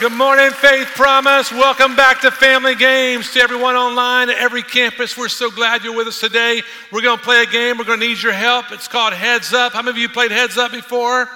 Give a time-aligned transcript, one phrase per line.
[0.00, 1.52] Good morning, Faith Promise.
[1.52, 3.30] Welcome back to Family Games.
[3.32, 6.62] To everyone online, at every campus, we're so glad you're with us today.
[6.90, 7.78] We're going to play a game.
[7.78, 8.72] We're going to need your help.
[8.72, 9.72] It's called Heads Up.
[9.72, 11.28] How many of you played Heads Up before?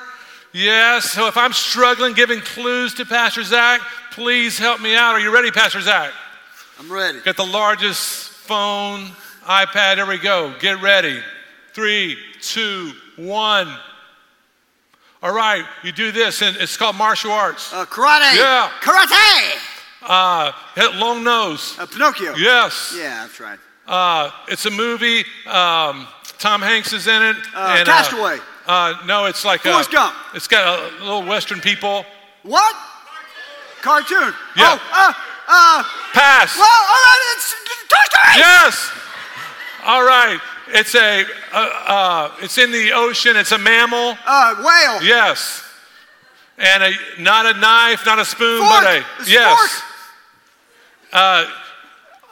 [0.52, 1.12] Yes.
[1.12, 5.15] So if I'm struggling giving clues to Pastor Zach, please help me out.
[5.15, 6.13] Are you ready, Pastor Zach?
[6.81, 7.21] I'm ready.
[7.21, 9.06] Got the largest phone,
[9.45, 9.97] iPad.
[9.97, 10.53] Here we go.
[10.59, 11.21] Get ready.
[11.75, 13.69] Three, two, one.
[15.21, 17.73] All right, you do this, and it's called martial arts.
[17.73, 18.37] Uh, karate.
[18.37, 18.70] Yeah.
[18.80, 19.59] Karate.
[20.01, 21.77] Uh, hit long nose.
[21.77, 22.37] Uh, Pinocchio.
[22.37, 22.95] Yes.
[22.97, 23.59] Yeah, that's right.
[23.87, 25.20] Uh, it's a movie.
[25.46, 26.07] Um,
[26.38, 27.37] Tom Hanks is in it.
[27.52, 28.38] Uh, Castaway.
[28.66, 30.15] Uh, no, it's like a, Forrest Gump.
[30.34, 32.05] It's got a little Western people.
[32.45, 32.77] What?
[33.82, 34.32] Cartoon.
[34.57, 34.79] Yeah.
[34.79, 35.12] Oh, uh,
[35.48, 35.82] uh,
[36.12, 36.57] Pass.
[36.57, 38.37] well, all right, it's Toy Story.
[38.37, 38.91] Yes.
[39.85, 40.38] All right.
[40.71, 41.25] It's a.
[41.53, 43.37] Uh, uh, it's in the ocean.
[43.37, 44.17] It's a mammal.
[44.27, 45.03] Uh, whale.
[45.03, 45.65] Yes.
[46.59, 48.71] And a not a knife, not a spoon, Fork.
[48.71, 49.83] but a It's yes.
[51.13, 51.47] Uh,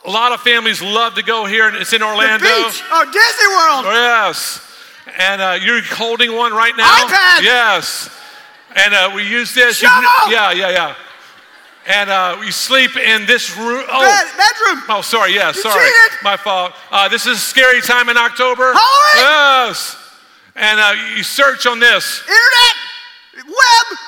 [0.04, 2.44] a lot of families love to go here, and it's in Orlando.
[2.44, 2.82] The beach.
[2.90, 3.94] Oh, Disney World.
[3.94, 4.60] Yes.
[5.18, 7.06] And uh, you're holding one right now?
[7.06, 7.42] iPad.
[7.42, 8.10] Yes.
[8.74, 9.78] And uh, we use this.
[9.78, 10.30] Shut up.
[10.30, 10.94] Yeah, yeah, yeah.
[11.88, 13.84] And uh, we sleep in this room.
[13.88, 14.82] Oh, Bed, bedroom.
[14.88, 15.34] oh, sorry.
[15.34, 15.74] Yeah, You sorry.
[15.84, 16.18] cheated.
[16.24, 16.72] My fault.
[16.90, 18.72] Uh, this is a scary time in October.
[18.74, 19.68] Halloween.
[19.68, 19.96] Yes.
[20.56, 22.22] And uh, you search on this.
[22.22, 23.46] Internet.
[23.46, 23.98] Web.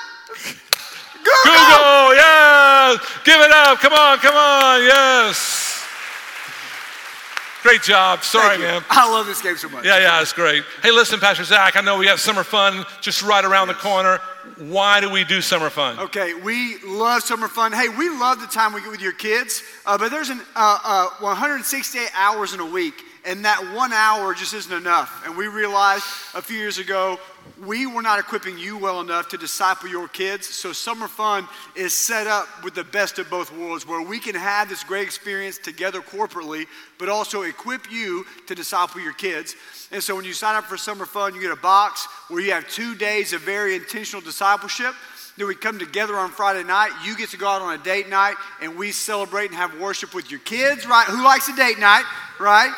[1.22, 1.44] Google.
[1.44, 2.98] Google, yes.
[3.24, 3.78] Give it up.
[3.78, 4.82] Come on, come on.
[4.82, 5.84] Yes.
[7.62, 8.22] Great job.
[8.22, 8.82] Sorry, man.
[8.88, 9.84] I love this game so much.
[9.84, 10.64] Yeah, yeah, it's great.
[10.82, 14.20] Hey, listen, Pastor Zach, I know we have summer fun just right around the corner.
[14.58, 16.00] Why do we do summer fun?
[16.00, 17.72] Okay, we love summer fun.
[17.72, 20.78] Hey, we love the time we get with your kids, uh, but there's an, uh,
[20.84, 25.22] uh, 168 hours in a week, and that one hour just isn't enough.
[25.26, 27.20] And we realized a few years ago
[27.64, 30.46] we were not equipping you well enough to disciple your kids.
[30.46, 34.34] So summer fun is set up with the best of both worlds, where we can
[34.34, 36.66] have this great experience together corporately,
[36.98, 39.56] but also equip you to disciple your kids.
[39.92, 42.52] And so when you sign up for summer fun, you get a box where you
[42.52, 44.94] have two days of very intentional discipleship.
[45.36, 46.90] Then we come together on Friday night.
[47.04, 50.14] You get to go out on a date night, and we celebrate and have worship
[50.14, 51.06] with your kids, right?
[51.06, 52.04] Who likes a date night,
[52.40, 52.74] right?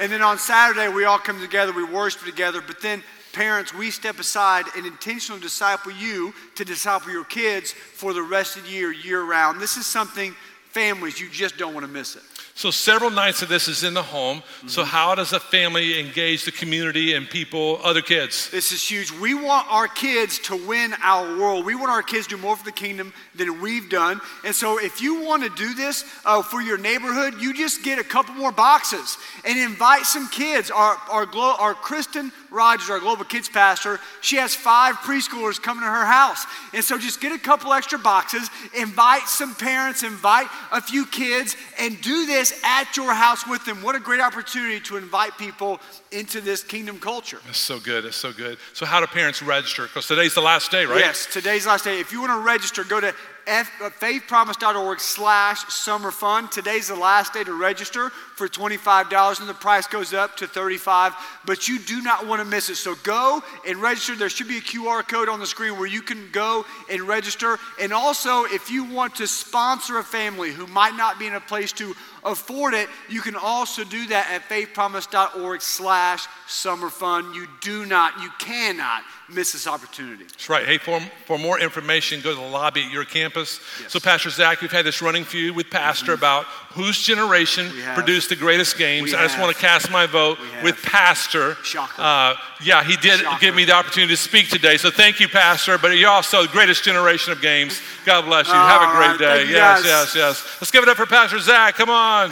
[0.00, 2.62] And then on Saturday, we all come together, we worship together.
[2.66, 3.02] But then,
[3.34, 8.56] parents, we step aside and intentionally disciple you to disciple your kids for the rest
[8.56, 9.60] of the year, year round.
[9.60, 10.34] This is something,
[10.70, 12.22] families, you just don't want to miss it.
[12.60, 14.42] So, several nights of this is in the home.
[14.66, 14.90] So, Mm-hmm.
[14.90, 18.50] how does a family engage the community and people, other kids?
[18.50, 19.10] This is huge.
[19.12, 21.64] We want our kids to win our world.
[21.64, 24.20] We want our kids to do more for the kingdom than we've done.
[24.44, 27.98] And so, if you want to do this uh, for your neighborhood, you just get
[27.98, 29.16] a couple more boxes
[29.46, 30.70] and invite some kids.
[30.70, 35.82] Our, our, glo- our Kristen Rogers, our global kids pastor, she has five preschoolers coming
[35.82, 36.44] to her house.
[36.74, 41.56] And so, just get a couple extra boxes, invite some parents, invite a few kids,
[41.78, 43.82] and do this at your house with them.
[43.82, 45.80] What a great opportunity to invite people
[46.10, 47.38] into this kingdom culture.
[47.46, 48.04] That's so good.
[48.04, 48.58] That's so good.
[48.72, 49.84] So, how do parents register?
[49.84, 50.98] Because today's the last day, right?
[50.98, 52.00] Yes, today's the last day.
[52.00, 53.14] If you want to register, go to
[53.50, 53.64] Uh,
[53.98, 56.48] faithpromise.org slash summer fun.
[56.50, 61.14] Today's the last day to register for $25 and the price goes up to 35
[61.44, 62.76] but you do not want to miss it.
[62.76, 64.14] So go and register.
[64.14, 67.58] There should be a QR code on the screen where you can go and register.
[67.80, 71.40] And also, if you want to sponsor a family who might not be in a
[71.40, 77.34] place to afford it, you can also do that at faithpromise.org slash summer fun.
[77.34, 79.02] You do not, you cannot
[79.34, 80.24] miss this opportunity.
[80.24, 80.66] That's right.
[80.66, 83.60] Hey, for, for more information, go to the lobby at your campus.
[83.88, 87.80] So, Pastor Zach, we've had this running feud with Pastor about whose generation Mm-hmm.
[87.80, 87.94] Have.
[87.94, 89.12] produced the greatest games.
[89.12, 91.56] We I just want to cast my vote with Pastor.
[91.98, 93.40] Uh, yeah, he did Shocker.
[93.40, 94.76] give me the opportunity to speak today.
[94.76, 95.78] So, thank you, Pastor.
[95.78, 97.80] But you're also the greatest generation of games.
[98.04, 98.54] God bless you.
[98.54, 99.18] Have a great right.
[99.18, 99.44] day.
[99.46, 100.56] You, yes, yes, yes.
[100.60, 101.74] Let's give it up for Pastor Zach.
[101.74, 102.30] Come on.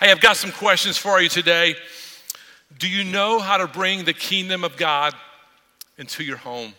[0.00, 1.74] Hey, I've got some questions for you today.
[2.78, 5.14] Do you know how to bring the kingdom of God
[5.98, 6.74] into your home?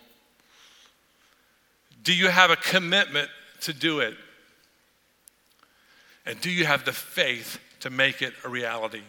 [2.03, 3.29] Do you have a commitment
[3.61, 4.15] to do it?
[6.25, 9.01] And do you have the faith to make it a reality?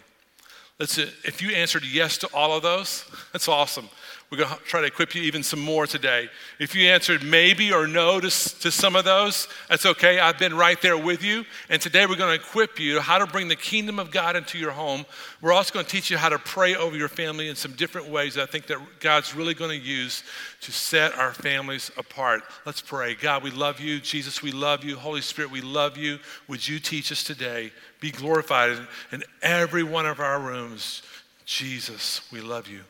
[0.79, 3.89] Listen, if you answered yes to all of those, that's awesome.
[4.29, 6.29] We're going to try to equip you even some more today.
[6.59, 10.19] If you answered maybe or no to, to some of those, that's okay.
[10.19, 11.45] I've been right there with you.
[11.67, 14.59] And today we're going to equip you how to bring the kingdom of God into
[14.59, 15.07] your home.
[15.41, 18.07] We're also going to teach you how to pray over your family in some different
[18.07, 20.23] ways that I think that God's really going to use
[20.61, 22.43] to set our families apart.
[22.67, 23.15] Let's pray.
[23.15, 23.99] God, we love you.
[23.99, 24.95] Jesus, we love you.
[24.95, 26.19] Holy Spirit, we love you.
[26.47, 27.71] Would you teach us today?
[27.99, 28.77] Be glorified
[29.11, 31.01] in every one of our rooms.
[31.45, 32.81] Jesus, we love you.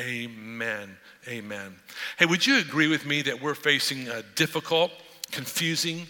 [0.00, 0.96] Amen.
[1.28, 1.76] Amen.
[2.18, 4.90] Hey, would you agree with me that we're facing uh, difficult,
[5.30, 6.06] confusing,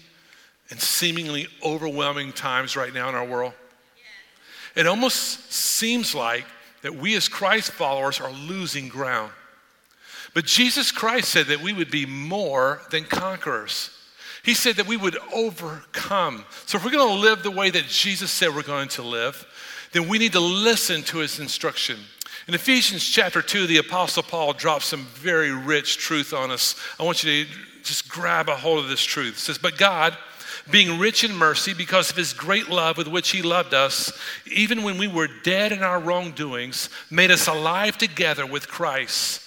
[0.70, 3.52] and seemingly overwhelming times right now in our world?
[4.74, 6.44] It almost seems like
[6.82, 9.32] that we as Christ followers are losing ground.
[10.34, 13.90] But Jesus Christ said that we would be more than conquerors.
[14.42, 16.44] He said that we would overcome.
[16.66, 19.46] So if we're going to live the way that Jesus said we're going to live,
[19.92, 21.98] then we need to listen to his instruction.
[22.46, 26.76] In Ephesians chapter 2, the Apostle Paul drops some very rich truth on us.
[27.00, 27.50] I want you to
[27.82, 29.36] just grab a hold of this truth.
[29.36, 30.14] It says, But God,
[30.70, 34.12] being rich in mercy because of his great love with which he loved us,
[34.46, 39.40] even when we were dead in our wrongdoings, made us alive together with Christ.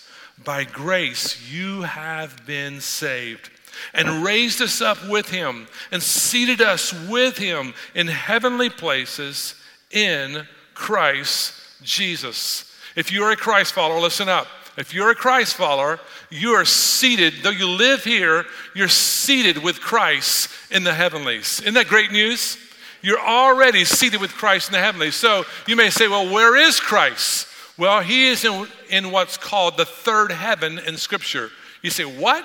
[0.44, 3.51] By grace you have been saved
[3.94, 9.53] and raised us up with him and seated us with him in heavenly places
[9.91, 11.53] in Christ
[11.83, 12.67] Jesus.
[12.97, 14.47] If you're a Christ follower, listen up.
[14.75, 15.99] If you're a Christ follower,
[16.31, 18.45] you are seated, though you live here,
[18.75, 21.61] you're seated with Christ in the heavenlies.
[21.61, 22.57] Isn't that great news?
[23.03, 25.13] You're already seated with Christ in the heavenlies.
[25.13, 27.47] So you may say, well, where is Christ?
[27.77, 31.51] Well, he is in, in what's called the third heaven in Scripture.
[31.83, 32.44] You say, what?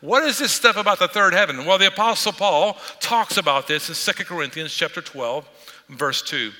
[0.00, 1.64] What is this stuff about the third heaven?
[1.64, 5.48] Well, the apostle Paul talks about this in 2 Corinthians chapter 12,
[5.90, 6.50] verse 2.
[6.50, 6.52] He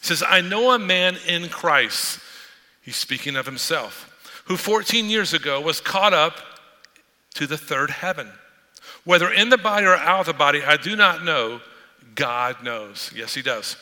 [0.00, 2.20] says, I know a man in Christ,
[2.86, 6.40] he's speaking of himself, who 14 years ago was caught up
[7.34, 8.30] to the third heaven.
[9.04, 11.60] Whether in the body or out of the body, I do not know.
[12.14, 13.10] God knows.
[13.14, 13.76] Yes, he does.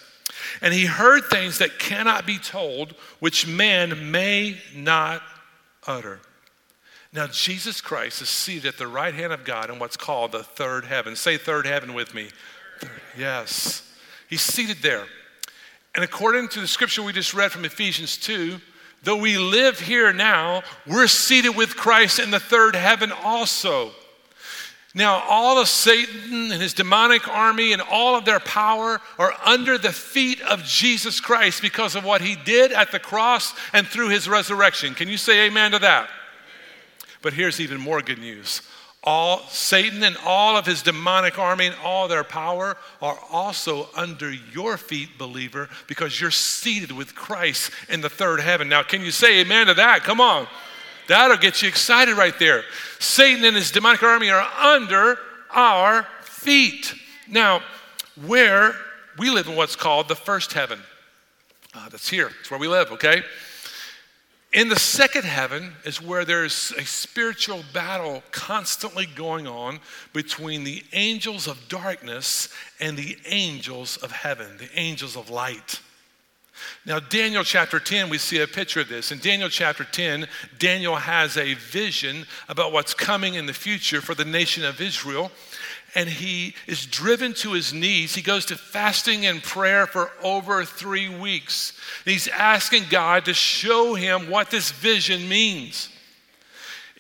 [0.60, 5.22] And he heard things that cannot be told, which man may not
[5.86, 6.20] utter.
[7.12, 10.42] Now, Jesus Christ is seated at the right hand of God in what's called the
[10.42, 11.14] third heaven.
[11.14, 12.30] Say third heaven with me.
[12.80, 13.88] Third, yes.
[14.28, 15.04] He's seated there.
[15.94, 18.58] And according to the scripture we just read from Ephesians 2,
[19.04, 23.92] though we live here now, we're seated with Christ in the third heaven also.
[24.96, 29.76] Now, all of Satan and his demonic army and all of their power are under
[29.76, 34.10] the feet of Jesus Christ because of what he did at the cross and through
[34.10, 34.94] his resurrection.
[34.94, 36.08] Can you say amen to that?
[37.22, 38.62] But here's even more good news.
[39.06, 44.32] All Satan and all of his demonic army and all their power are also under
[44.32, 48.68] your feet, believer, because you're seated with Christ in the third heaven.
[48.68, 50.04] Now, can you say amen to that?
[50.04, 50.46] Come on.
[51.06, 52.64] That'll get you excited right there.
[52.98, 55.18] Satan and his demonic army are under
[55.50, 56.94] our feet.
[57.28, 57.60] Now,
[58.26, 58.74] where
[59.18, 60.80] we live in what's called the first heaven.
[61.74, 62.30] Uh, that's here.
[62.40, 63.22] It's where we live, okay?
[64.54, 69.80] In the second heaven is where there's a spiritual battle constantly going on
[70.12, 72.48] between the angels of darkness
[72.78, 75.80] and the angels of heaven, the angels of light.
[76.86, 79.10] Now, Daniel chapter 10, we see a picture of this.
[79.10, 80.28] In Daniel chapter 10,
[80.60, 85.32] Daniel has a vision about what's coming in the future for the nation of Israel
[85.94, 88.14] and he is driven to his knees.
[88.14, 91.72] He goes to fasting and prayer for over three weeks.
[92.04, 95.88] he's asking God to show him what this vision means.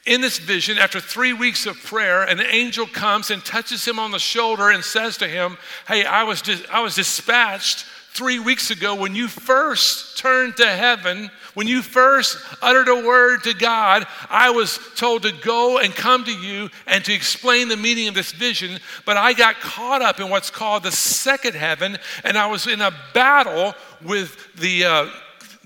[0.06, 4.10] In this vision, after three weeks of prayer, an angel comes and touches him on
[4.10, 5.56] the shoulder and says to him,
[5.88, 10.66] Hey, I was, dis- I was dispatched three weeks ago when you first turned to
[10.66, 15.92] heaven, when you first uttered a word to God, I was told to go and
[15.92, 18.78] come to you and to explain the meaning of this vision.
[19.04, 22.80] But I got caught up in what's called the second heaven, and I was in
[22.80, 25.10] a battle with the, uh,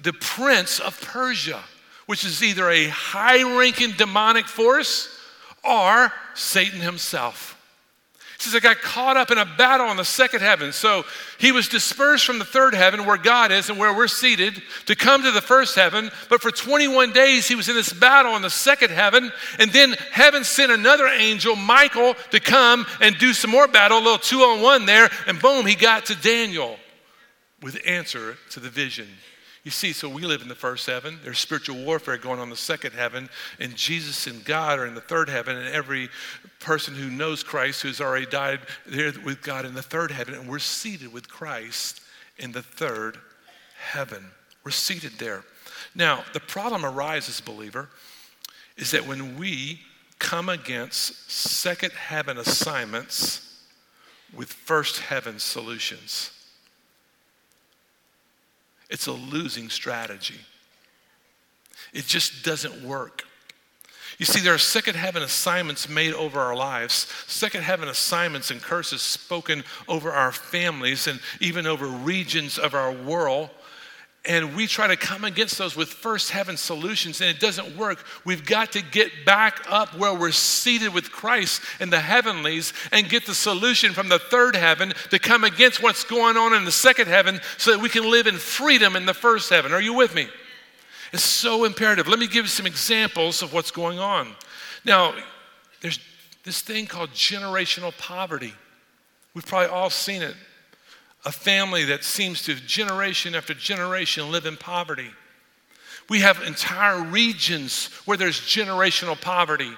[0.02, 1.60] the prince of Persia,
[2.06, 5.14] which is either a high ranking demonic force
[5.62, 7.57] or Satan himself.
[8.38, 10.72] He says, I got caught up in a battle in the second heaven.
[10.72, 11.04] So
[11.38, 14.94] he was dispersed from the third heaven where God is and where we're seated to
[14.94, 16.12] come to the first heaven.
[16.28, 19.32] But for 21 days, he was in this battle in the second heaven.
[19.58, 24.00] And then heaven sent another angel, Michael, to come and do some more battle, a
[24.00, 25.10] little two on one there.
[25.26, 26.76] And boom, he got to Daniel
[27.60, 29.08] with answer to the vision.
[29.64, 31.18] You see, so we live in the first heaven.
[31.22, 34.94] There's spiritual warfare going on in the second heaven, and Jesus and God are in
[34.94, 36.08] the third heaven, and every
[36.60, 40.48] person who knows Christ who's already died there with God in the third heaven, and
[40.48, 42.00] we're seated with Christ
[42.38, 43.18] in the third
[43.78, 44.24] heaven.
[44.64, 45.44] We're seated there.
[45.94, 47.88] Now, the problem arises, believer,
[48.76, 49.80] is that when we
[50.18, 53.64] come against second heaven assignments
[54.34, 56.32] with first heaven solutions,
[58.88, 60.40] it's a losing strategy.
[61.92, 63.24] It just doesn't work.
[64.18, 68.60] You see, there are second heaven assignments made over our lives, second heaven assignments and
[68.60, 73.50] curses spoken over our families and even over regions of our world.
[74.28, 78.04] And we try to come against those with first heaven solutions and it doesn't work.
[78.26, 83.08] We've got to get back up where we're seated with Christ in the heavenlies and
[83.08, 86.70] get the solution from the third heaven to come against what's going on in the
[86.70, 89.72] second heaven so that we can live in freedom in the first heaven.
[89.72, 90.28] Are you with me?
[91.10, 92.06] It's so imperative.
[92.06, 94.28] Let me give you some examples of what's going on.
[94.84, 95.14] Now,
[95.80, 95.98] there's
[96.44, 98.52] this thing called generational poverty.
[99.32, 100.34] We've probably all seen it
[101.24, 105.10] a family that seems to generation after generation live in poverty.
[106.08, 109.70] We have entire regions where there's generational poverty.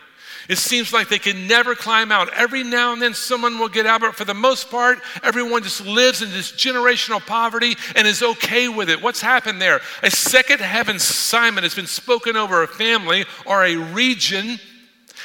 [0.49, 2.32] It seems like they can never climb out.
[2.35, 5.85] Every now and then someone will get out, but for the most part, everyone just
[5.85, 9.02] lives in this generational poverty and is okay with it.
[9.02, 9.80] What's happened there?
[10.02, 14.59] A second heaven assignment has been spoken over a family or a region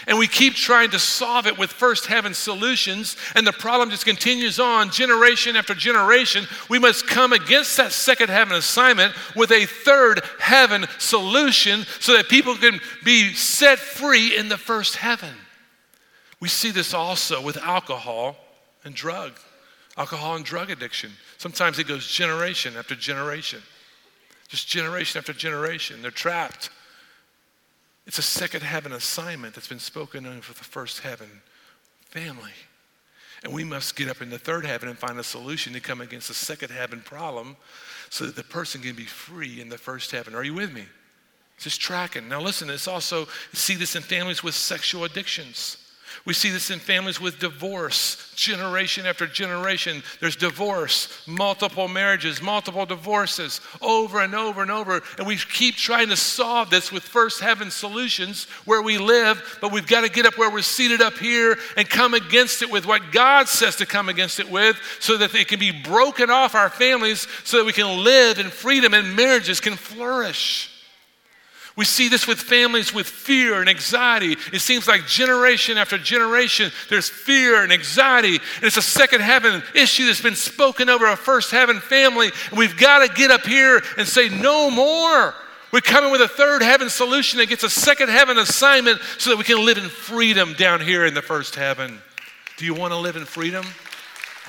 [0.07, 4.05] and we keep trying to solve it with first heaven solutions, and the problem just
[4.05, 6.45] continues on generation after generation.
[6.69, 12.29] We must come against that second heaven assignment with a third heaven solution so that
[12.29, 15.33] people can be set free in the first heaven.
[16.39, 18.37] We see this also with alcohol
[18.83, 19.33] and drug,
[19.97, 21.11] alcohol and drug addiction.
[21.37, 23.61] Sometimes it goes generation after generation,
[24.47, 26.01] just generation after generation.
[26.01, 26.69] They're trapped
[28.05, 31.29] it's a second heaven assignment that's been spoken of for the first heaven
[32.05, 32.51] family.
[33.43, 36.01] And we must get up in the third heaven and find a solution to come
[36.01, 37.57] against the second heaven problem
[38.09, 40.33] so that the person can be free in the first heaven.
[40.33, 40.85] Are you with me?
[41.55, 42.27] It's just tracking.
[42.27, 45.77] Now, listen, it's also, see this in families with sexual addictions.
[46.25, 50.01] We see this in families with divorce, generation after generation.
[50.19, 55.01] There's divorce, multiple marriages, multiple divorces, over and over and over.
[55.17, 59.71] And we keep trying to solve this with first heaven solutions where we live, but
[59.71, 62.85] we've got to get up where we're seated up here and come against it with
[62.85, 66.55] what God says to come against it with so that it can be broken off
[66.55, 70.71] our families so that we can live in freedom and marriages can flourish.
[71.75, 74.38] We see this with families with fear and anxiety.
[74.53, 78.36] It seems like generation after generation, there's fear and anxiety.
[78.36, 82.32] And it's a second heaven issue that's been spoken over a first heaven family.
[82.50, 85.34] And we've got to get up here and say, no more.
[85.74, 89.38] We're coming with a third heaven solution that gets a second heaven assignment so that
[89.38, 92.00] we can live in freedom down here in the first heaven.
[92.55, 93.65] Do you want to live in freedom?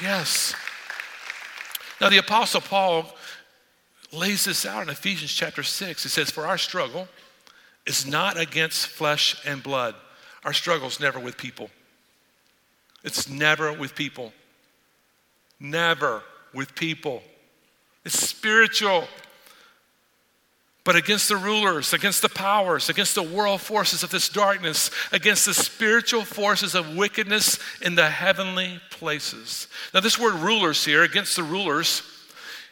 [0.00, 0.54] Yes.
[2.00, 3.16] Now, the Apostle Paul
[4.12, 6.02] lays this out in Ephesians chapter 6.
[6.04, 7.08] He says, For our struggle
[7.86, 9.94] is not against flesh and blood.
[10.44, 11.70] Our struggle is never with people.
[13.04, 14.32] It's never with people.
[15.60, 17.22] Never with people.
[18.04, 19.04] It's spiritual.
[20.84, 25.46] But against the rulers, against the powers, against the world forces of this darkness, against
[25.46, 29.66] the spiritual forces of wickedness in the heavenly places.
[29.92, 32.02] Now, this word rulers here, against the rulers,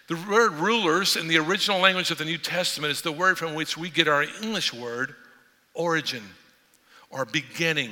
[0.07, 3.55] the word rulers in the original language of the New Testament is the word from
[3.55, 5.15] which we get our English word
[5.73, 6.23] origin
[7.11, 7.91] or beginning.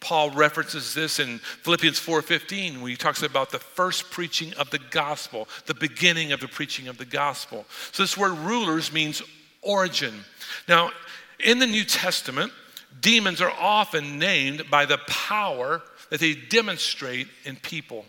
[0.00, 4.78] Paul references this in Philippians 4:15 when he talks about the first preaching of the
[4.78, 7.64] gospel, the beginning of the preaching of the gospel.
[7.92, 9.22] So this word rulers means
[9.62, 10.24] origin.
[10.68, 10.90] Now,
[11.38, 12.52] in the New Testament,
[13.00, 18.04] demons are often named by the power that they demonstrate in people.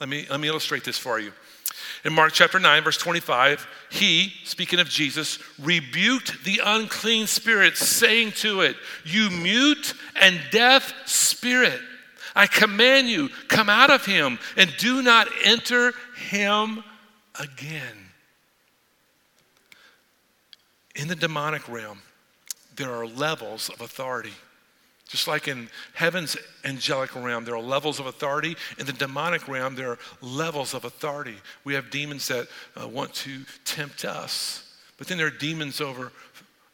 [0.00, 1.32] Let me, let me illustrate this for you.
[2.04, 8.32] In Mark chapter 9, verse 25, he, speaking of Jesus, rebuked the unclean spirit, saying
[8.32, 11.80] to it, You mute and deaf spirit,
[12.34, 16.82] I command you, come out of him and do not enter him
[17.38, 18.10] again.
[20.96, 22.00] In the demonic realm,
[22.76, 24.32] there are levels of authority.
[25.12, 28.56] Just like in heaven's angelic realm, there are levels of authority.
[28.78, 31.36] In the demonic realm, there are levels of authority.
[31.64, 32.48] We have demons that
[32.80, 36.12] uh, want to tempt us, but then there are demons over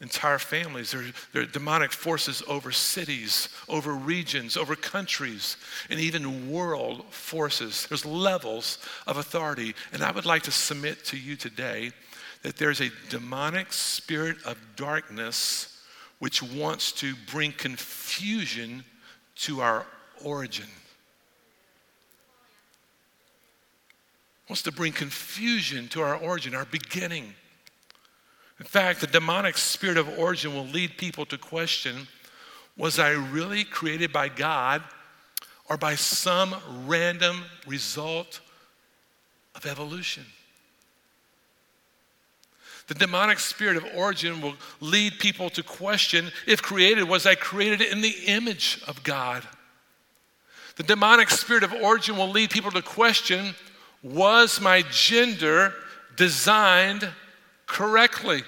[0.01, 0.93] entire families.
[0.93, 1.03] There,
[1.33, 5.57] there, are demonic forces over cities, over regions, over countries,
[5.91, 7.89] and even world forces.
[7.89, 8.79] There's levels
[9.09, 9.75] of authority.
[9.93, 11.91] And I would like to submit to you today
[12.45, 15.75] that there's a demonic spirit of darkness
[16.19, 18.85] which wants to bring confusion
[19.37, 19.87] to our
[20.25, 20.67] origin.
[24.49, 27.35] Wants to bring confusion to our origin, our beginning.
[28.59, 32.09] In fact, the demonic spirit of origin will lead people to question
[32.77, 34.83] was I really created by God
[35.69, 36.55] or by some
[36.87, 38.41] random result
[39.57, 40.25] of evolution?
[42.89, 47.83] The demonic spirit of origin will lead people to question if created, was I created
[47.83, 49.47] in the image of God?
[50.77, 53.55] The demonic spirit of origin will lead people to question
[54.03, 55.75] was my gender
[56.17, 57.07] designed
[57.67, 58.43] correctly.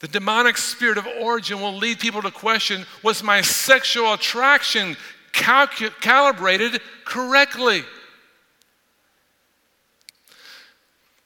[0.00, 4.96] The demonic spirit of origin will lead people to question was my sexual attraction
[5.32, 7.82] calcu- calibrated correctly?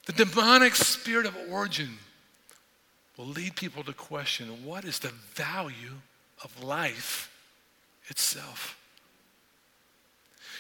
[0.07, 1.99] The demonic spirit of origin
[3.17, 6.01] will lead people to question what is the value
[6.43, 7.31] of life
[8.09, 8.77] itself?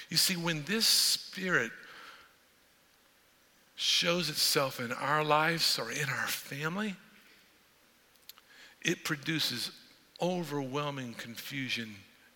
[0.08, 1.70] You see, when this spirit
[3.76, 6.96] shows itself in our lives or in our family,
[8.82, 9.70] it produces
[10.20, 11.94] overwhelming confusion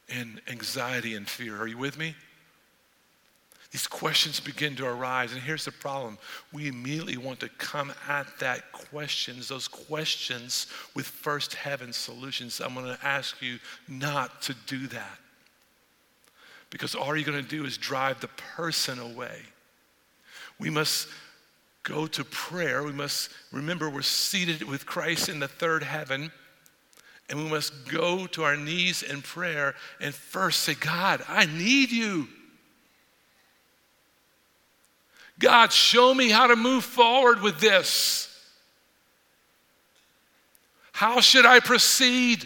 [0.08, 1.60] and anxiety and fear.
[1.60, 2.14] Are you with me?
[3.74, 6.16] These questions begin to arise, and here's the problem.
[6.52, 12.60] We immediately want to come at that questions, those questions with first heaven solutions.
[12.60, 15.18] I'm going to ask you not to do that.
[16.70, 19.40] Because all you're going to do is drive the person away.
[20.60, 21.08] We must
[21.82, 22.84] go to prayer.
[22.84, 26.30] We must remember we're seated with Christ in the third heaven.
[27.28, 31.90] And we must go to our knees in prayer and first say, God, I need
[31.90, 32.28] you.
[35.38, 38.30] God, show me how to move forward with this.
[40.92, 42.44] How should I proceed?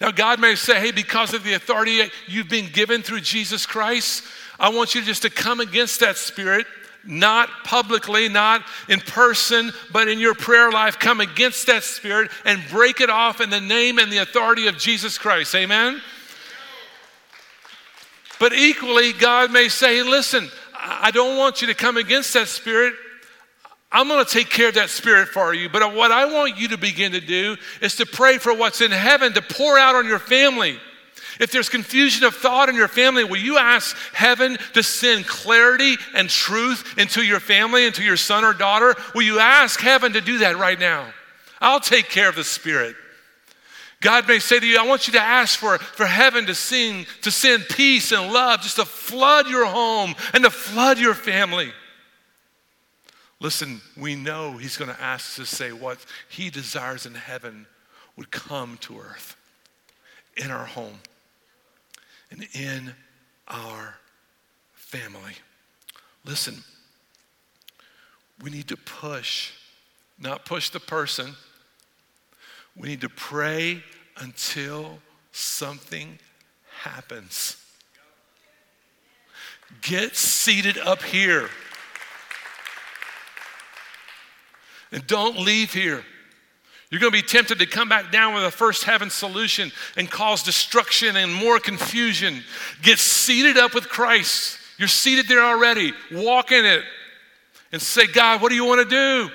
[0.00, 4.22] Now, God may say, hey, because of the authority you've been given through Jesus Christ,
[4.60, 6.66] I want you just to come against that spirit
[7.08, 12.60] not publicly, not in person, but in your prayer life, come against that spirit and
[12.68, 15.54] break it off in the name and the authority of Jesus Christ.
[15.54, 16.02] Amen?
[18.38, 20.50] But equally, God may say, listen,
[20.88, 22.94] I don't want you to come against that spirit.
[23.90, 25.68] I'm going to take care of that spirit for you.
[25.68, 28.90] But what I want you to begin to do is to pray for what's in
[28.90, 30.78] heaven to pour out on your family.
[31.38, 35.96] If there's confusion of thought in your family, will you ask heaven to send clarity
[36.14, 38.94] and truth into your family, into your son or daughter?
[39.14, 41.06] Will you ask heaven to do that right now?
[41.60, 42.96] I'll take care of the spirit.
[44.00, 47.06] God may say to you, I want you to ask for, for heaven to sing,
[47.22, 51.72] to send peace and love, just to flood your home and to flood your family.
[53.40, 57.66] Listen, we know He's going to ask us to say what He desires in heaven
[58.16, 59.36] would come to earth
[60.36, 60.98] in our home
[62.30, 62.94] and in
[63.48, 63.96] our
[64.74, 65.34] family.
[66.24, 66.62] Listen,
[68.42, 69.52] we need to push,
[70.18, 71.34] not push the person.
[72.76, 73.82] We need to pray
[74.18, 74.98] until
[75.32, 76.18] something
[76.80, 77.56] happens.
[79.82, 81.48] Get seated up here.
[84.92, 86.04] And don't leave here.
[86.90, 90.08] You're going to be tempted to come back down with a first heaven solution and
[90.08, 92.44] cause destruction and more confusion.
[92.82, 94.58] Get seated up with Christ.
[94.78, 95.92] You're seated there already.
[96.12, 96.82] Walk in it
[97.72, 99.30] and say, God, what do you want to do?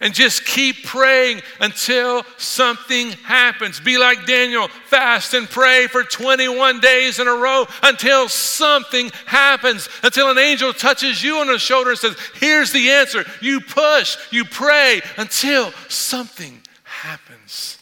[0.00, 3.80] And just keep praying until something happens.
[3.80, 9.90] Be like Daniel, fast and pray for 21 days in a row until something happens,
[10.02, 13.24] until an angel touches you on the shoulder and says, Here's the answer.
[13.42, 17.78] You push, you pray until something happens.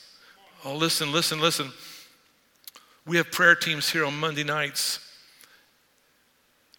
[0.64, 1.70] Oh, listen, listen, listen.
[3.06, 5.00] We have prayer teams here on Monday nights,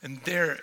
[0.04, 0.60] and their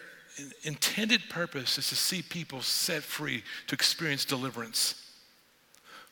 [0.63, 5.03] intended purpose is to see people set free to experience deliverance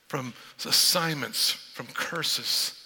[0.09, 0.35] from
[0.65, 2.81] assignments, from curses,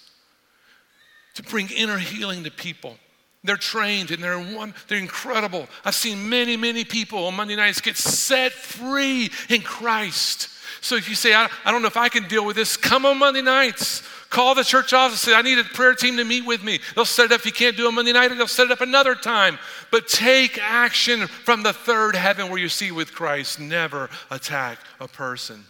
[1.35, 2.96] to bring inner healing to people.
[3.44, 5.68] They're trained and they're one, they're incredible.
[5.85, 10.48] I've seen many, many people on Monday nights get set free in Christ.
[10.81, 13.07] So if you say, I, I don't know if I can deal with this, come
[13.07, 14.03] on Monday nights.
[14.31, 16.81] Call the church office and say, I need a prayer team to meet with me.
[16.94, 17.40] They'll set it up.
[17.40, 19.59] If you can't do it Monday night, they'll set it up another time.
[19.90, 23.59] But take action from the third heaven where you see with Christ.
[23.59, 25.64] Never attack a person.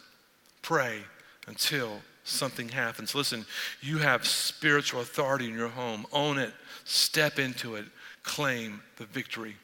[0.63, 1.03] Pray
[1.47, 3.15] until something happens.
[3.15, 3.47] Listen,
[3.81, 6.05] you have spiritual authority in your home.
[6.13, 6.53] Own it,
[6.89, 7.85] step into it,
[8.23, 9.57] claim the victory.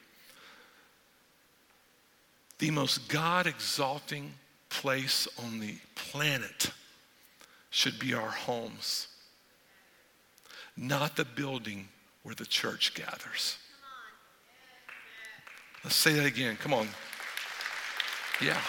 [2.59, 4.33] The most God exalting
[4.69, 6.71] place on the planet
[7.71, 9.09] should be our homes,
[10.77, 11.89] not the building
[12.23, 13.57] where the church gathers.
[15.83, 16.57] Let's say that again.
[16.57, 16.89] Come on.
[18.41, 18.61] Yeah.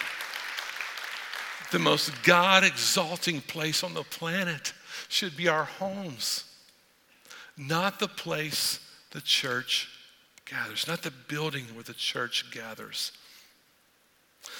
[1.72, 4.72] The most God exalting place on the planet
[5.08, 6.44] should be our homes,
[7.56, 8.80] not the place
[9.12, 9.88] the church
[10.44, 13.12] gathers, not the building where the church gathers.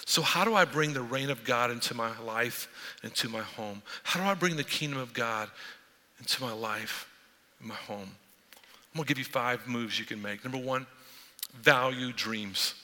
[0.05, 2.69] So, how do I bring the reign of God into my life,
[3.03, 3.83] into my home?
[4.03, 5.49] How do I bring the kingdom of God
[6.19, 7.09] into my life,
[7.61, 8.11] in my home?
[8.97, 10.45] I'm gonna give you five moves you can make.
[10.45, 10.87] Number one,
[11.55, 12.75] value dreams.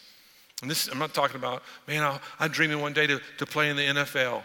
[0.61, 3.69] And this, I'm not talking about, man, i I'm dreaming one day to, to play
[3.69, 4.43] in the NFL.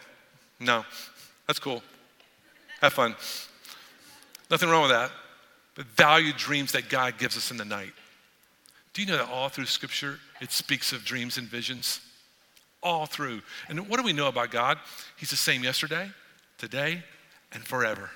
[0.60, 0.84] No,
[1.46, 1.84] that's cool.
[2.82, 3.16] Have fun.
[4.50, 5.12] Nothing wrong with that.
[5.78, 7.94] But value dreams that God gives us in the night.
[8.94, 12.02] Do you know that all through Scripture it speaks of dreams and visions?
[12.82, 13.44] All through.
[13.70, 14.80] And what do we know about God?
[15.18, 16.10] He's the same yesterday,
[16.58, 17.04] today,
[17.54, 18.10] and forever.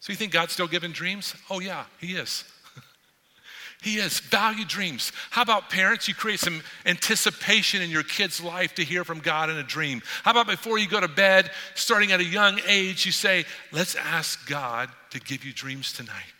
[0.00, 1.34] So you think God's still giving dreams?
[1.48, 2.44] Oh, yeah, He is.
[3.82, 4.20] he is.
[4.20, 5.12] Value dreams.
[5.30, 6.08] How about parents?
[6.08, 10.02] You create some anticipation in your kid's life to hear from God in a dream.
[10.24, 13.94] How about before you go to bed, starting at a young age, you say, let's
[13.94, 16.34] ask God to give you dreams tonight.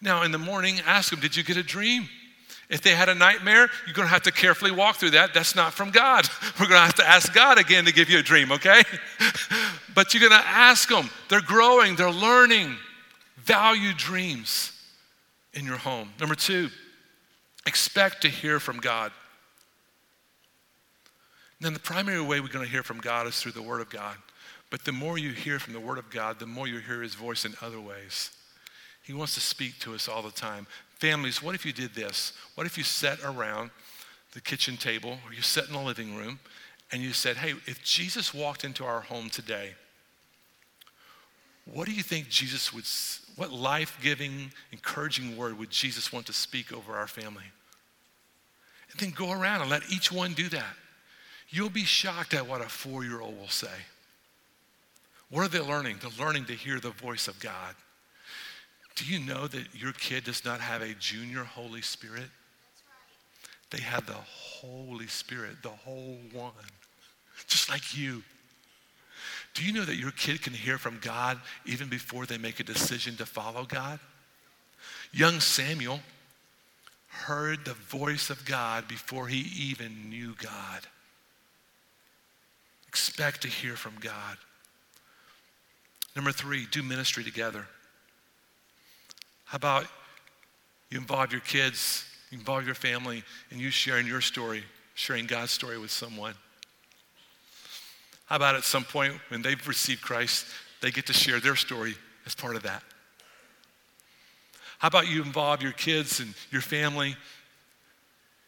[0.00, 2.08] Now, in the morning, ask them, Did you get a dream?
[2.70, 5.34] If they had a nightmare, you're going to have to carefully walk through that.
[5.34, 6.26] That's not from God.
[6.60, 8.82] We're going to have to ask God again to give you a dream, okay?
[9.94, 11.10] but you're going to ask them.
[11.28, 12.76] They're growing, they're learning.
[13.36, 14.72] Value dreams
[15.52, 16.10] in your home.
[16.18, 16.70] Number two,
[17.66, 19.12] expect to hear from God.
[21.60, 23.90] Then the primary way we're going to hear from God is through the Word of
[23.90, 24.16] God.
[24.70, 27.14] But the more you hear from the Word of God, the more you hear His
[27.14, 28.30] voice in other ways.
[29.04, 30.66] He wants to speak to us all the time.
[30.98, 32.32] Families, what if you did this?
[32.54, 33.70] What if you sat around
[34.32, 36.40] the kitchen table or you sat in the living room
[36.90, 39.74] and you said, hey, if Jesus walked into our home today,
[41.66, 42.84] what do you think Jesus would,
[43.36, 47.44] what life giving, encouraging word would Jesus want to speak over our family?
[48.90, 50.76] And then go around and let each one do that.
[51.50, 53.68] You'll be shocked at what a four year old will say.
[55.30, 55.96] What are they learning?
[56.00, 57.74] They're learning to hear the voice of God.
[58.96, 62.28] Do you know that your kid does not have a junior Holy Spirit?
[63.70, 66.52] They have the Holy Spirit, the whole one,
[67.48, 68.22] just like you.
[69.54, 72.64] Do you know that your kid can hear from God even before they make a
[72.64, 73.98] decision to follow God?
[75.12, 76.00] Young Samuel
[77.08, 80.82] heard the voice of God before he even knew God.
[82.88, 84.36] Expect to hear from God.
[86.14, 87.66] Number three, do ministry together.
[89.54, 89.86] How about
[90.90, 94.64] you involve your kids, you involve your family, and you sharing your story,
[94.96, 96.34] sharing God's story with someone?
[98.26, 100.44] How about at some point when they've received Christ,
[100.80, 101.94] they get to share their story
[102.26, 102.82] as part of that?
[104.80, 107.14] How about you involve your kids and your family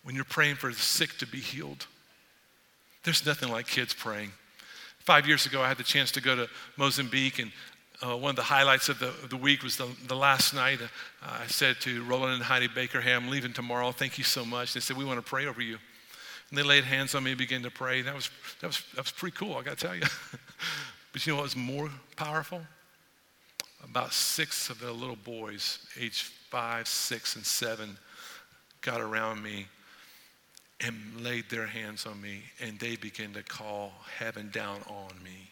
[0.02, 1.86] when you're praying for the sick to be healed?
[3.04, 4.32] There's nothing like kids praying.
[4.98, 7.52] Five years ago, I had the chance to go to Mozambique, and
[8.02, 10.80] uh, one of the highlights of the, of the week was the, the last night.
[10.82, 10.86] Uh,
[11.22, 13.92] I said to Rolland and Heidi Bakerham, leaving tomorrow.
[13.92, 14.74] Thank you so much.
[14.74, 15.78] They said, We want to pray over you.
[16.50, 18.02] And they laid hands on me and began to pray.
[18.02, 18.30] That was,
[18.60, 20.02] that was, that was pretty cool, I got to tell you.
[21.12, 22.60] but you know what was more powerful?
[23.82, 27.96] About six of the little boys, age five, six, and seven,
[28.80, 29.66] got around me
[30.80, 35.50] and laid their hands on me, and they began to call heaven down on me.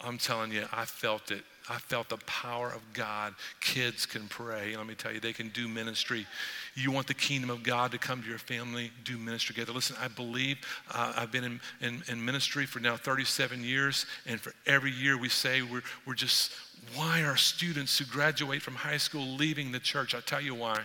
[0.00, 1.42] I'm telling you, I felt it.
[1.68, 3.34] I felt the power of God.
[3.60, 4.76] Kids can pray.
[4.76, 6.26] Let me tell you, they can do ministry.
[6.74, 9.72] You want the kingdom of God to come to your family, do ministry together.
[9.72, 10.58] Listen, I believe
[10.92, 15.18] uh, I've been in, in, in, ministry for now 37 years, and for every year
[15.18, 16.52] we say we're, we're just,
[16.94, 20.14] why are students who graduate from high school leaving the church?
[20.14, 20.82] I'll tell you why.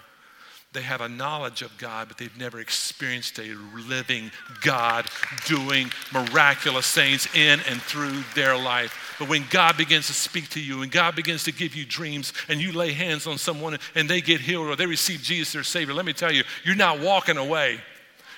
[0.74, 3.56] They have a knowledge of God, but they've never experienced a
[3.90, 4.32] living
[4.62, 5.06] God
[5.46, 9.16] doing miraculous things in and through their life.
[9.20, 12.32] But when God begins to speak to you and God begins to give you dreams
[12.48, 15.64] and you lay hands on someone and they get healed or they receive Jesus their
[15.64, 17.82] Savior, let me tell you, you're not walking away.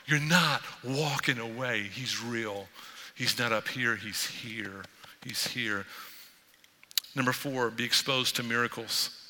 [0.08, 1.84] You're not walking away.
[1.84, 2.68] He's real.
[3.14, 4.84] He's not up here, He's here.
[5.24, 5.86] He's here.
[7.16, 9.23] Number four, be exposed to miracles.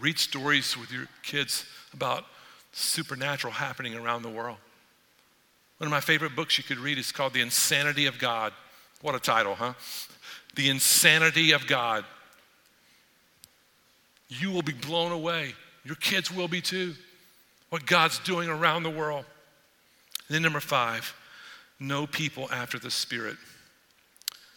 [0.00, 2.24] Read stories with your kids about
[2.72, 4.58] supernatural happening around the world.
[5.78, 8.52] One of my favorite books you could read is called The Insanity of God.
[9.00, 9.74] What a title, huh?
[10.54, 12.04] The Insanity of God.
[14.28, 15.54] You will be blown away.
[15.84, 16.94] Your kids will be too.
[17.70, 19.24] What God's doing around the world.
[20.28, 21.14] And then, number five,
[21.80, 23.36] know people after the Spirit.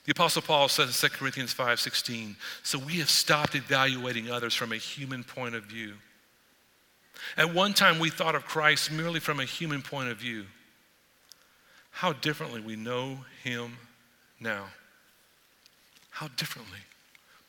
[0.05, 4.71] The Apostle Paul says in 2 Corinthians 5:16, so we have stopped evaluating others from
[4.71, 5.97] a human point of view.
[7.37, 10.47] At one time, we thought of Christ merely from a human point of view.
[11.91, 13.77] How differently we know him
[14.39, 14.69] now.
[16.09, 16.79] How differently.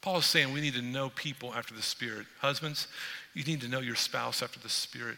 [0.02, 2.26] Paul is saying we need to know people after the Spirit.
[2.40, 2.88] Husbands,
[3.34, 5.16] you need to know your spouse after the Spirit.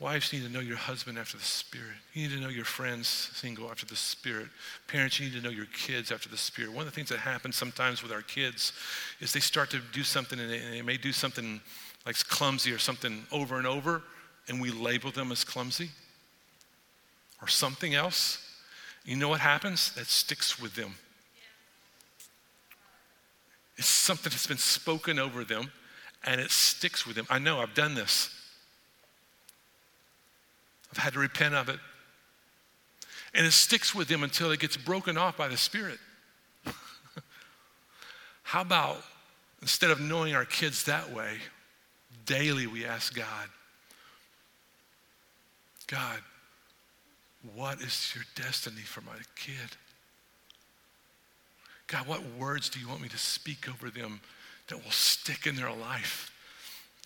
[0.00, 1.96] Wives need to know your husband after the Spirit.
[2.14, 4.46] You need to know your friends single after the Spirit.
[4.86, 6.70] Parents, you need to know your kids after the Spirit.
[6.70, 8.72] One of the things that happens sometimes with our kids
[9.20, 11.60] is they start to do something and they, and they may do something
[12.06, 14.02] like clumsy or something over and over,
[14.48, 15.90] and we label them as clumsy
[17.40, 18.38] or something else,
[19.04, 19.92] you know what happens?
[19.92, 20.94] That sticks with them.
[23.76, 25.70] It's something that's been spoken over them
[26.24, 27.26] and it sticks with them.
[27.30, 28.34] I know I've done this.
[30.92, 31.78] I've had to repent of it.
[33.34, 35.98] And it sticks with them until it gets broken off by the Spirit.
[38.42, 39.02] How about
[39.60, 41.38] instead of knowing our kids that way,
[42.24, 43.48] daily we ask God,
[45.86, 46.20] God,
[47.54, 49.76] what is your destiny for my kid?
[51.86, 54.20] God, what words do you want me to speak over them
[54.68, 56.30] that will stick in their life,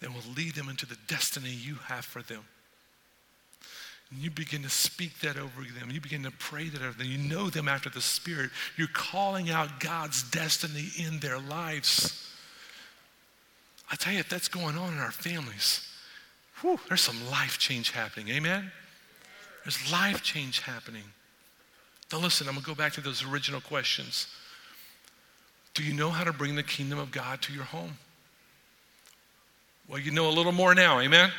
[0.00, 2.44] that will lead them into the destiny you have for them?
[4.12, 5.90] And you begin to speak that over them.
[5.90, 7.06] You begin to pray that over them.
[7.06, 8.50] You know them after the Spirit.
[8.76, 12.30] You're calling out God's destiny in their lives.
[13.90, 15.88] I tell you, if that's going on in our families,
[16.60, 18.28] whew, there's some life change happening.
[18.28, 18.70] Amen?
[19.64, 21.04] There's life change happening.
[22.12, 24.26] Now, listen, I'm going to go back to those original questions.
[25.72, 27.96] Do you know how to bring the kingdom of God to your home?
[29.88, 31.30] Well, you know a little more now, amen?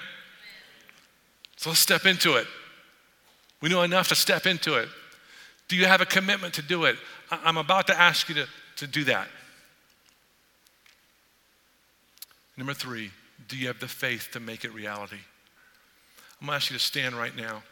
[1.57, 2.47] So let's step into it.
[3.63, 4.89] We know enough to step into it.
[5.69, 6.97] Do you have a commitment to do it?
[7.31, 9.29] I'm about to ask you to, to do that.
[12.57, 13.11] Number three,
[13.47, 15.19] do you have the faith to make it reality?
[16.41, 17.63] I'm going to ask you to stand right now.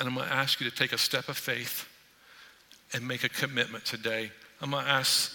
[0.00, 1.86] And I'm going to ask you to take a step of faith
[2.92, 4.32] and make a commitment today.
[4.60, 5.32] I'm going to ask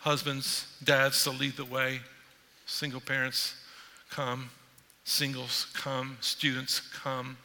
[0.00, 2.00] husbands, dads to lead the way,
[2.66, 3.54] single parents,
[4.10, 4.50] come,
[5.04, 7.38] singles, come, students, come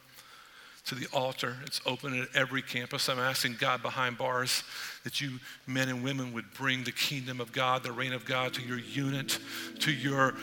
[0.86, 1.56] to the altar.
[1.64, 3.08] It's open at every campus.
[3.08, 4.64] I'm asking God behind bars
[5.04, 8.54] that you men and women would bring the kingdom of God, the reign of God
[8.54, 9.38] to your unit,
[9.80, 10.34] to your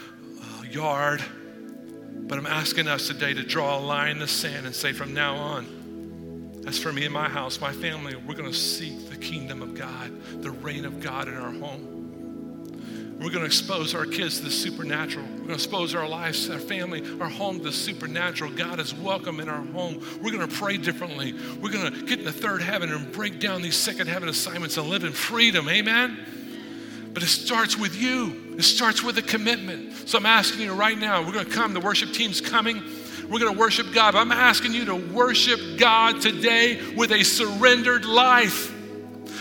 [0.42, 1.24] uh, yard.
[2.28, 5.14] But I'm asking us today to draw a line in the sand and say, from
[5.14, 9.18] now on, as for me and my house, my family, we're going to seek the
[9.18, 11.99] kingdom of God, the reign of God in our home.
[13.20, 15.26] We're going to expose our kids to the supernatural.
[15.26, 18.52] We're going to expose our lives, our family, our home to the supernatural.
[18.52, 20.02] God is welcome in our home.
[20.24, 21.36] We're going to pray differently.
[21.62, 24.78] We're going to get in the third heaven and break down these second heaven assignments
[24.78, 25.68] and live in freedom.
[25.68, 26.18] Amen?
[27.14, 30.08] But it starts with you, it starts with a commitment.
[30.08, 32.82] So I'm asking you right now, we're going to come, the worship team's coming.
[33.30, 34.16] We're going to worship God.
[34.16, 38.79] I'm asking you to worship God today with a surrendered life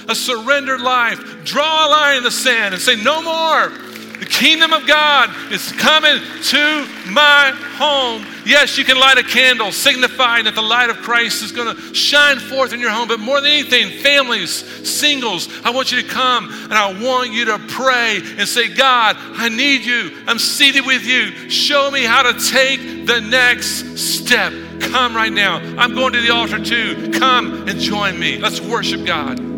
[0.08, 1.44] a surrendered life.
[1.44, 3.72] Draw a line in the sand and say, No more.
[4.18, 8.26] The kingdom of God is coming to my home.
[8.44, 11.94] Yes, you can light a candle, signifying that the light of Christ is going to
[11.94, 13.06] shine forth in your home.
[13.06, 14.50] But more than anything, families,
[14.88, 19.14] singles, I want you to come and I want you to pray and say, God,
[19.18, 20.10] I need you.
[20.26, 21.48] I'm seated with you.
[21.48, 24.52] Show me how to take the next step.
[24.80, 25.58] Come right now.
[25.78, 27.12] I'm going to the altar too.
[27.12, 28.38] Come and join me.
[28.38, 29.57] Let's worship God.